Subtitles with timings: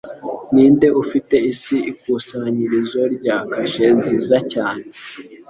[0.53, 4.83] Ninde Ufite Isi Ikusanyirizo rya kashe nziza cyane